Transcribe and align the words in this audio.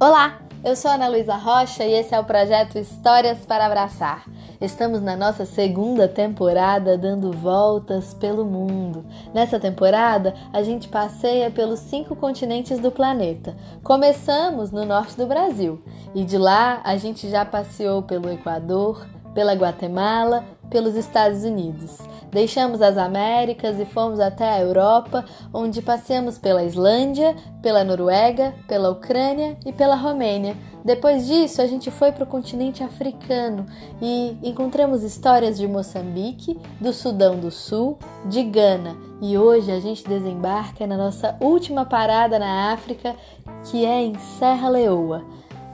Olá, 0.00 0.38
eu 0.64 0.76
sou 0.76 0.92
Ana 0.92 1.08
Luísa 1.08 1.34
Rocha 1.34 1.84
e 1.84 1.92
esse 1.92 2.14
é 2.14 2.20
o 2.20 2.24
projeto 2.24 2.78
Histórias 2.78 3.38
para 3.44 3.66
Abraçar. 3.66 4.26
Estamos 4.60 5.02
na 5.02 5.16
nossa 5.16 5.44
segunda 5.44 6.06
temporada 6.06 6.96
dando 6.96 7.32
voltas 7.32 8.14
pelo 8.14 8.44
mundo. 8.44 9.04
Nessa 9.34 9.58
temporada, 9.58 10.36
a 10.52 10.62
gente 10.62 10.86
passeia 10.86 11.50
pelos 11.50 11.80
cinco 11.80 12.14
continentes 12.14 12.78
do 12.78 12.92
planeta. 12.92 13.56
Começamos 13.82 14.70
no 14.70 14.84
norte 14.84 15.16
do 15.16 15.26
Brasil 15.26 15.82
e 16.14 16.22
de 16.22 16.38
lá 16.38 16.80
a 16.84 16.96
gente 16.96 17.28
já 17.28 17.44
passeou 17.44 18.00
pelo 18.00 18.30
Equador, 18.30 19.04
pela 19.34 19.54
Guatemala, 19.54 20.44
pelos 20.70 20.94
Estados 20.94 21.44
Unidos. 21.44 21.98
Deixamos 22.30 22.82
as 22.82 22.98
Américas 22.98 23.80
e 23.80 23.86
fomos 23.86 24.20
até 24.20 24.48
a 24.48 24.60
Europa, 24.60 25.24
onde 25.52 25.80
passeamos 25.80 26.36
pela 26.36 26.62
Islândia, 26.62 27.34
pela 27.62 27.82
Noruega, 27.82 28.54
pela 28.66 28.90
Ucrânia 28.90 29.56
e 29.64 29.72
pela 29.72 29.94
Romênia. 29.94 30.54
Depois 30.84 31.26
disso, 31.26 31.60
a 31.60 31.66
gente 31.66 31.90
foi 31.90 32.12
para 32.12 32.24
o 32.24 32.26
continente 32.26 32.82
africano 32.82 33.66
e 34.00 34.36
encontramos 34.42 35.02
histórias 35.02 35.58
de 35.58 35.66
Moçambique, 35.66 36.58
do 36.80 36.92
Sudão 36.92 37.38
do 37.38 37.50
Sul, 37.50 37.98
de 38.26 38.42
Gana. 38.42 38.96
E 39.20 39.36
hoje 39.36 39.72
a 39.72 39.80
gente 39.80 40.06
desembarca 40.06 40.86
na 40.86 40.96
nossa 40.96 41.36
última 41.40 41.84
parada 41.84 42.38
na 42.38 42.72
África, 42.72 43.16
que 43.64 43.84
é 43.84 44.02
em 44.02 44.18
Serra 44.38 44.68
Leoa. 44.68 45.24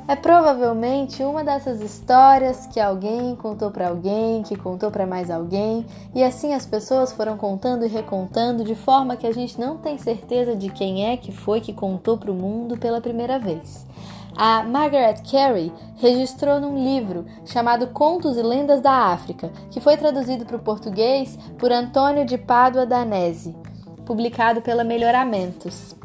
É 0.07 0.15
provavelmente 0.15 1.23
uma 1.23 1.43
dessas 1.43 1.81
histórias 1.81 2.67
que 2.67 2.79
alguém 2.79 3.35
contou 3.37 3.71
para 3.71 3.89
alguém, 3.89 4.43
que 4.43 4.55
contou 4.55 4.91
para 4.91 5.07
mais 5.07 5.31
alguém, 5.31 5.87
e 6.15 6.23
assim 6.23 6.53
as 6.53 6.67
pessoas 6.67 7.11
foram 7.11 7.39
contando 7.39 7.87
e 7.87 7.89
recontando 7.89 8.63
de 8.65 8.75
forma 8.75 9.17
que 9.17 9.27
a 9.27 9.33
gente 9.33 9.59
não 9.59 9.79
tem 9.79 9.97
certeza 9.97 10.55
de 10.55 10.69
quem 10.69 11.07
é 11.07 11.17
que 11.17 11.33
foi 11.33 11.63
que 11.63 11.73
contou 11.73 12.19
para 12.19 12.31
o 12.31 12.35
mundo 12.35 12.77
pela 12.77 13.01
primeira 13.01 13.39
vez. 13.39 13.87
A 14.37 14.63
Margaret 14.63 15.23
Carey 15.31 15.73
registrou 15.97 16.61
num 16.61 16.77
livro 16.77 17.25
chamado 17.47 17.87
Contos 17.87 18.37
e 18.37 18.43
Lendas 18.43 18.83
da 18.83 18.93
África, 18.93 19.51
que 19.71 19.81
foi 19.81 19.97
traduzido 19.97 20.45
para 20.45 20.57
o 20.57 20.63
português 20.63 21.39
por 21.57 21.73
Antônio 21.73 22.27
de 22.27 22.37
Pádua 22.37 22.85
Danese, 22.85 23.57
publicado 24.05 24.61
pela 24.61 24.85
Melhoramentos. 24.85 25.97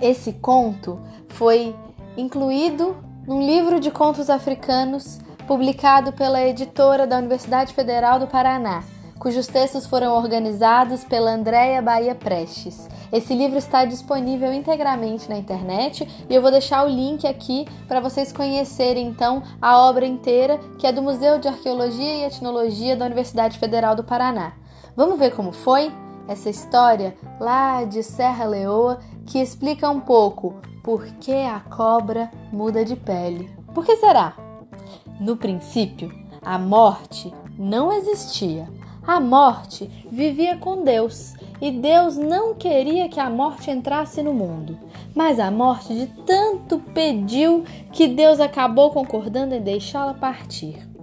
Esse 0.00 0.34
conto 0.34 1.00
foi 1.28 1.74
incluído 2.16 2.96
num 3.26 3.40
livro 3.40 3.80
de 3.80 3.90
contos 3.90 4.30
africanos 4.30 5.18
publicado 5.46 6.12
pela 6.12 6.42
editora 6.42 7.06
da 7.06 7.18
Universidade 7.18 7.74
Federal 7.74 8.18
do 8.18 8.26
Paraná, 8.26 8.82
cujos 9.18 9.46
textos 9.46 9.86
foram 9.86 10.14
organizados 10.14 11.04
pela 11.04 11.32
Andréia 11.32 11.80
Bahia 11.82 12.14
Prestes. 12.14 12.88
Esse 13.12 13.34
livro 13.34 13.58
está 13.58 13.84
disponível 13.84 14.52
integralmente 14.52 15.28
na 15.28 15.36
internet 15.36 16.08
e 16.28 16.34
eu 16.34 16.42
vou 16.42 16.50
deixar 16.50 16.84
o 16.84 16.88
link 16.88 17.26
aqui 17.26 17.66
para 17.86 18.00
vocês 18.00 18.32
conhecerem 18.32 19.06
então 19.06 19.42
a 19.60 19.78
obra 19.78 20.06
inteira, 20.06 20.58
que 20.78 20.86
é 20.86 20.92
do 20.92 21.02
Museu 21.02 21.38
de 21.38 21.48
Arqueologia 21.48 22.14
e 22.16 22.24
Etnologia 22.24 22.96
da 22.96 23.06
Universidade 23.06 23.58
Federal 23.58 23.94
do 23.94 24.04
Paraná. 24.04 24.52
Vamos 24.96 25.18
ver 25.18 25.34
como 25.34 25.52
foi 25.52 25.92
essa 26.26 26.48
história 26.48 27.14
lá 27.38 27.84
de 27.84 28.02
Serra 28.02 28.44
Leoa 28.44 28.98
que 29.26 29.38
explica 29.38 29.88
um 29.88 30.00
pouco 30.00 30.54
por 30.82 31.06
que 31.20 31.32
a 31.32 31.60
cobra 31.60 32.30
muda 32.52 32.84
de 32.84 32.94
pele. 32.94 33.50
Por 33.74 33.84
que 33.84 33.96
será? 33.96 34.36
No 35.18 35.36
princípio, 35.36 36.12
a 36.42 36.58
morte 36.58 37.32
não 37.58 37.92
existia. 37.92 38.68
A 39.06 39.20
morte 39.20 39.90
vivia 40.10 40.56
com 40.56 40.82
Deus 40.82 41.34
e 41.60 41.70
Deus 41.70 42.16
não 42.16 42.54
queria 42.54 43.08
que 43.08 43.20
a 43.20 43.28
morte 43.30 43.70
entrasse 43.70 44.22
no 44.22 44.32
mundo. 44.32 44.78
Mas 45.14 45.38
a 45.38 45.50
morte 45.50 45.94
de 45.94 46.06
tanto 46.24 46.78
pediu 46.78 47.64
que 47.92 48.08
Deus 48.08 48.40
acabou 48.40 48.90
concordando 48.90 49.54
em 49.54 49.60
deixá-la 49.60 50.14
partir. 50.14 50.93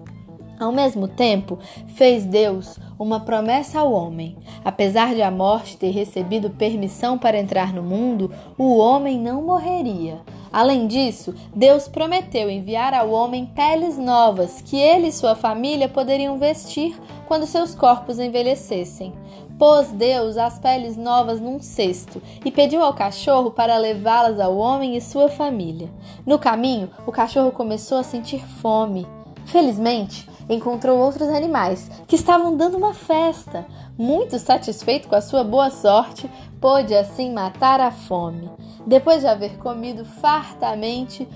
Ao 0.61 0.71
mesmo 0.71 1.07
tempo, 1.07 1.57
fez 1.95 2.23
Deus 2.23 2.77
uma 2.99 3.21
promessa 3.21 3.79
ao 3.79 3.91
homem. 3.91 4.37
Apesar 4.63 5.15
de 5.15 5.21
a 5.23 5.31
morte 5.31 5.75
ter 5.75 5.89
recebido 5.89 6.51
permissão 6.51 7.17
para 7.17 7.39
entrar 7.39 7.73
no 7.73 7.81
mundo, 7.81 8.31
o 8.59 8.77
homem 8.77 9.19
não 9.19 9.41
morreria. 9.41 10.19
Além 10.53 10.85
disso, 10.85 11.33
Deus 11.55 11.87
prometeu 11.87 12.47
enviar 12.47 12.93
ao 12.93 13.09
homem 13.09 13.47
peles 13.47 13.97
novas 13.97 14.61
que 14.61 14.77
ele 14.77 15.07
e 15.07 15.11
sua 15.11 15.33
família 15.33 15.89
poderiam 15.89 16.37
vestir 16.37 16.95
quando 17.27 17.47
seus 17.47 17.73
corpos 17.73 18.19
envelhecessem. 18.19 19.13
Pôs 19.57 19.87
Deus 19.87 20.37
as 20.37 20.59
peles 20.59 20.95
novas 20.95 21.41
num 21.41 21.59
cesto 21.59 22.21
e 22.45 22.51
pediu 22.51 22.83
ao 22.83 22.93
cachorro 22.93 23.49
para 23.49 23.79
levá-las 23.79 24.39
ao 24.39 24.55
homem 24.55 24.95
e 24.95 25.01
sua 25.01 25.27
família. 25.27 25.89
No 26.23 26.37
caminho, 26.37 26.87
o 27.07 27.11
cachorro 27.11 27.51
começou 27.51 27.97
a 27.97 28.03
sentir 28.03 28.45
fome. 28.45 29.07
Felizmente, 29.45 30.29
encontrou 30.51 30.99
outros 30.99 31.29
animais 31.29 31.89
que 32.07 32.15
estavam 32.15 32.55
dando 32.55 32.77
uma 32.77 32.93
festa. 32.93 33.65
Muito 33.97 34.37
satisfeito 34.37 35.07
com 35.07 35.15
a 35.15 35.21
sua 35.21 35.43
boa 35.43 35.69
sorte, 35.69 36.29
pôde 36.59 36.93
assim 36.93 37.33
matar 37.33 37.79
a 37.79 37.91
fome. 37.91 38.51
Depois 38.85 39.21
de 39.21 39.27
haver 39.27 39.57
comido 39.57 40.03
fartamente, 40.03 41.27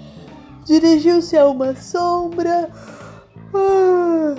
dirigiu-se 0.66 1.38
a 1.38 1.48
uma 1.48 1.76
sombra 1.76 2.70
ah, 3.54 4.36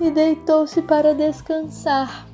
e 0.00 0.10
deitou-se 0.10 0.80
para 0.82 1.14
descansar. 1.14 2.33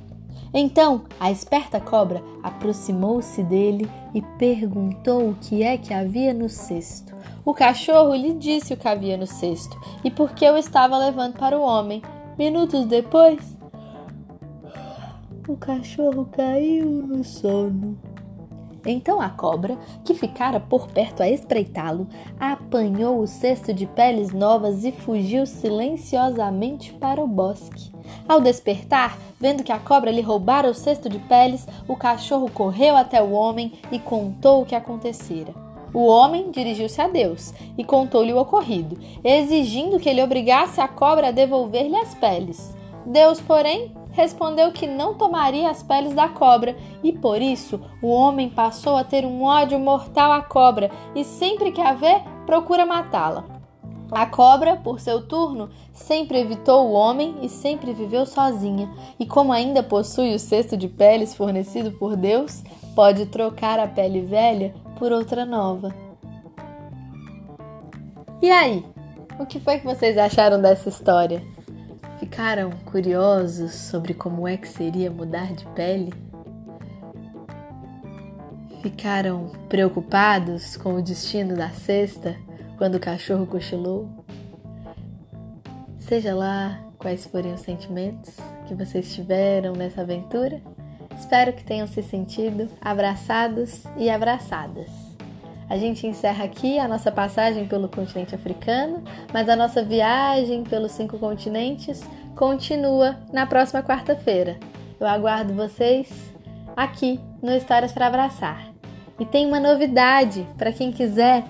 Então 0.53 1.05
a 1.19 1.31
esperta 1.31 1.81
cobra 1.81 2.23
aproximou-se 2.43 3.43
dele 3.43 3.89
e 4.13 4.21
perguntou 4.39 5.31
o 5.31 5.35
que 5.35 5.63
é 5.63 5.77
que 5.79 5.95
havia 5.95 6.35
no 6.35 6.49
cesto. 6.49 7.15
O 7.45 7.55
cachorro 7.55 8.15
lhe 8.15 8.35
disse 8.35 8.75
o 8.75 8.77
que 8.77 8.89
havia 8.89 9.17
no 9.17 9.27
cesto 9.27 9.81
e 10.05 10.11
por 10.11 10.33
que 10.33 10.49
o 10.51 10.57
estava 10.57 10.99
levando 10.99 11.39
para 11.39 11.59
o 11.59 11.63
homem. 11.63 12.03
Minutos 12.37 12.87
depois, 12.87 13.57
o 15.47 15.57
cachorro 15.57 16.27
caiu 16.33 16.87
no 16.87 17.23
sono. 17.23 18.10
Então 18.87 19.21
a 19.21 19.29
cobra, 19.29 19.77
que 20.05 20.15
ficara 20.15 20.59
por 20.59 20.89
perto 20.89 21.23
a 21.23 21.29
espreitá-lo, 21.29 22.07
apanhou 22.39 23.21
o 23.21 23.27
cesto 23.27 23.73
de 23.73 23.87
peles 23.87 24.33
novas 24.33 24.85
e 24.85 24.93
fugiu 24.93 25.47
silenciosamente 25.47 26.93
para 26.95 27.23
o 27.23 27.27
bosque. 27.27 27.93
Ao 28.29 28.41
despertar, 28.41 29.19
vendo 29.39 29.63
que 29.63 29.73
a 29.73 29.79
cobra 29.79 30.11
lhe 30.11 30.21
roubara 30.21 30.71
o 30.71 30.75
cesto 30.75 31.09
de 31.09 31.19
peles, 31.19 31.67
o 31.87 31.97
cachorro 31.97 32.51
correu 32.51 32.97
até 32.97 33.23
o 33.23 33.33
homem 33.33 33.73
e 33.93 33.99
contou 33.99 34.63
o 34.63 34.67
que 34.67 34.75
acontecera. 34.75 35.55
O 35.93 36.07
homem 36.07 36.51
dirigiu-se 36.51 37.01
a 37.01 37.09
Deus 37.09 37.53
e 37.77 37.83
contou-lhe 37.83 38.33
o 38.33 38.39
ocorrido, 38.39 38.97
exigindo 39.25 39.99
que 39.99 40.09
ele 40.09 40.23
obrigasse 40.23 40.81
a 40.81 40.87
cobra 40.87 41.29
a 41.29 41.33
devolver-lhe 41.33 41.97
as 41.97 42.15
peles. 42.15 42.77
Deus, 43.05 43.41
porém, 43.41 43.93
respondeu 44.13 44.73
que 44.73 44.87
não 44.87 45.15
tomaria 45.15 45.71
as 45.71 45.83
peles 45.83 46.15
da 46.15 46.29
cobra, 46.29 46.77
e 47.03 47.13
por 47.13 47.41
isso 47.41 47.81
o 48.03 48.09
homem 48.09 48.49
passou 48.49 48.97
a 48.97 49.05
ter 49.05 49.25
um 49.25 49.43
ódio 49.43 49.79
mortal 49.79 50.33
à 50.33 50.43
cobra 50.43 50.91
e 51.15 51.25
sempre 51.25 51.73
que 51.73 51.81
a 51.81 51.93
vê, 51.93 52.21
procura 52.47 52.85
matá-la. 52.85 53.45
A 54.11 54.27
cobra, 54.27 54.77
por 54.77 54.99
seu 54.99 55.27
turno, 55.27 55.71
sempre 55.93 56.41
evitou 56.41 56.89
o 56.89 56.93
homem 56.93 57.37
e 57.43 57.49
sempre 57.49 57.93
viveu 57.93 58.27
sozinha, 58.27 58.91
e 59.21 59.25
como 59.25 59.53
ainda 59.53 59.85
possui 59.85 60.35
o 60.35 60.39
cesto 60.39 60.77
de 60.77 60.89
peles 60.89 61.33
fornecido 61.33 61.93
por 61.93 62.17
Deus, 62.17 62.65
pode 62.97 63.27
trocar 63.27 63.79
a 63.79 63.87
pele 63.87 64.21
velha 64.21 64.75
por 64.99 65.13
outra 65.13 65.45
nova. 65.45 65.95
E 68.43 68.51
aí? 68.51 68.85
O 69.39 69.47
que 69.47 69.61
foi 69.61 69.79
que 69.79 69.87
vocês 69.87 70.19
acharam 70.19 70.61
dessa 70.61 70.89
história? 70.89 71.43
Ficaram 72.21 72.71
curiosos 72.85 73.73
sobre 73.73 74.13
como 74.13 74.47
é 74.47 74.55
que 74.55 74.69
seria 74.69 75.11
mudar 75.11 75.55
de 75.55 75.65
pele? 75.69 76.13
Ficaram 78.83 79.51
preocupados 79.71 80.77
com 80.77 80.97
o 80.97 81.03
destino 81.03 81.57
da 81.57 81.71
cesta 81.71 82.37
quando 82.77 82.97
o 82.97 83.01
cachorro 83.01 83.47
cochilou? 83.47 84.11
Seja 85.99 86.35
lá 86.35 86.79
quais 86.99 87.25
forem 87.27 87.55
os 87.55 87.63
sentimentos 87.63 88.37
que 88.69 88.75
vocês 88.75 89.15
tiveram 89.15 89.73
nessa 89.73 90.03
aventura, 90.03 90.61
espero 91.19 91.55
que 91.55 91.65
tenham 91.65 91.87
se 91.87 92.03
sentido 92.03 92.69
abraçados 92.83 93.85
e 93.97 94.11
abraçadas. 94.11 95.11
A 95.71 95.79
gente 95.79 96.05
encerra 96.05 96.47
aqui 96.47 96.81
a 96.81 96.89
nossa 96.89 97.13
passagem 97.13 97.65
pelo 97.65 97.89
continente 97.89 98.35
africano, 98.35 99.05
mas 99.33 99.49
a 99.49 99.55
nossa 99.55 99.85
viagem 99.85 100.65
pelos 100.65 100.91
cinco 100.91 101.17
continentes 101.17 102.03
continua 102.37 103.17
na 103.33 103.47
próxima 103.47 103.83
quarta-feira. 103.83 104.59
Eu 104.99 105.07
aguardo 105.07 105.55
vocês 105.55 106.09
aqui 106.77 107.21
no 107.43 107.53
Histórias 107.53 107.93
para 107.93 108.07
Abraçar. 108.07 108.71
E 109.19 109.25
tem 109.25 109.47
uma 109.47 109.61
novidade 109.61 110.47
para 110.57 110.73
quem 110.73 110.93
quiser 110.93 111.45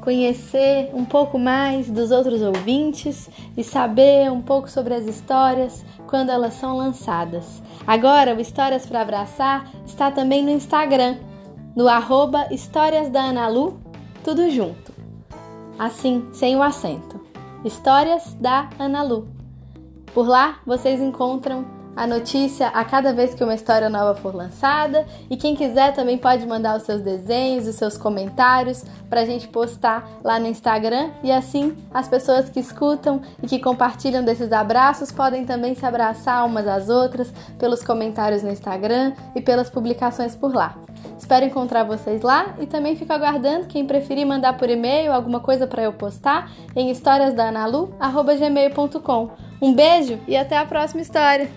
conhecer 0.00 0.90
um 0.94 1.04
pouco 1.04 1.38
mais 1.38 1.90
dos 1.90 2.10
outros 2.10 2.40
ouvintes 2.40 3.28
e 3.56 3.64
saber 3.64 4.30
um 4.30 4.40
pouco 4.40 4.70
sobre 4.70 4.94
as 4.94 5.04
histórias 5.06 5.84
quando 6.06 6.30
elas 6.30 6.54
são 6.54 6.76
lançadas. 6.76 7.60
Agora, 7.86 8.34
o 8.34 8.40
Histórias 8.40 8.86
para 8.86 9.00
Abraçar 9.00 9.68
está 9.84 10.10
também 10.10 10.44
no 10.44 10.50
Instagram 10.50 11.16
no 11.74 11.88
arroba 11.88 12.46
Histórias 12.50 13.10
da 13.10 13.24
Ana 13.24 13.48
Lu, 13.48 13.78
tudo 14.24 14.50
junto. 14.50 14.94
assim, 15.78 16.26
sem 16.32 16.56
o 16.56 16.62
acento. 16.62 17.20
Histórias 17.62 18.32
da 18.40 18.70
Ana 18.78 19.02
Lu. 19.02 19.35
Por 20.16 20.26
lá 20.26 20.56
vocês 20.64 20.98
encontram 20.98 21.66
a 21.94 22.06
notícia 22.06 22.68
a 22.68 22.82
cada 22.86 23.12
vez 23.12 23.34
que 23.34 23.44
uma 23.44 23.54
história 23.54 23.90
nova 23.90 24.14
for 24.14 24.34
lançada. 24.34 25.04
E 25.28 25.36
quem 25.36 25.54
quiser 25.54 25.92
também 25.92 26.16
pode 26.16 26.46
mandar 26.46 26.74
os 26.74 26.84
seus 26.84 27.02
desenhos, 27.02 27.68
os 27.68 27.76
seus 27.76 27.98
comentários 27.98 28.82
para 29.10 29.20
a 29.20 29.26
gente 29.26 29.46
postar 29.46 30.08
lá 30.24 30.38
no 30.38 30.46
Instagram. 30.46 31.10
E 31.22 31.30
assim 31.30 31.76
as 31.92 32.08
pessoas 32.08 32.48
que 32.48 32.58
escutam 32.58 33.20
e 33.42 33.46
que 33.46 33.58
compartilham 33.58 34.24
desses 34.24 34.52
abraços 34.52 35.12
podem 35.12 35.44
também 35.44 35.74
se 35.74 35.84
abraçar 35.84 36.46
umas 36.46 36.66
às 36.66 36.88
outras 36.88 37.30
pelos 37.58 37.82
comentários 37.82 38.42
no 38.42 38.50
Instagram 38.50 39.12
e 39.34 39.42
pelas 39.42 39.68
publicações 39.68 40.34
por 40.34 40.54
lá. 40.54 40.76
Espero 41.18 41.44
encontrar 41.44 41.84
vocês 41.84 42.22
lá 42.22 42.54
e 42.58 42.64
também 42.64 42.96
fico 42.96 43.12
aguardando 43.12 43.66
quem 43.66 43.84
preferir 43.84 44.26
mandar 44.26 44.56
por 44.56 44.70
e-mail 44.70 45.12
alguma 45.12 45.40
coisa 45.40 45.66
para 45.66 45.82
eu 45.82 45.92
postar 45.92 46.50
em 46.74 46.90
historiasdanalu@gmail.com. 46.90 49.44
Um 49.60 49.74
beijo 49.74 50.18
e 50.26 50.36
até 50.36 50.56
a 50.58 50.66
próxima 50.66 51.00
história. 51.00 51.48